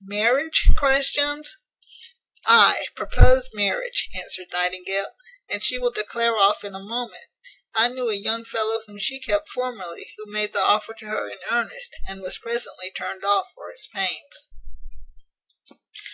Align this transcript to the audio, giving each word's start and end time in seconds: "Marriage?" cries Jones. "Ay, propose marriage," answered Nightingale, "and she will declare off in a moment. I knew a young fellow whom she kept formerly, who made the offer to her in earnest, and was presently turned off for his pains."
"Marriage?" 0.00 0.62
cries 0.74 1.10
Jones. 1.10 1.58
"Ay, 2.46 2.86
propose 2.96 3.50
marriage," 3.52 4.08
answered 4.14 4.46
Nightingale, 4.50 5.10
"and 5.46 5.62
she 5.62 5.78
will 5.78 5.90
declare 5.90 6.38
off 6.38 6.64
in 6.64 6.74
a 6.74 6.80
moment. 6.80 7.26
I 7.74 7.88
knew 7.88 8.08
a 8.08 8.14
young 8.14 8.46
fellow 8.46 8.80
whom 8.86 8.98
she 8.98 9.20
kept 9.20 9.50
formerly, 9.50 10.10
who 10.16 10.24
made 10.32 10.54
the 10.54 10.60
offer 10.64 10.94
to 10.94 11.06
her 11.08 11.28
in 11.28 11.36
earnest, 11.50 11.94
and 12.08 12.22
was 12.22 12.38
presently 12.38 12.90
turned 12.92 13.26
off 13.26 13.52
for 13.54 13.70
his 13.70 13.86
pains." 13.92 14.48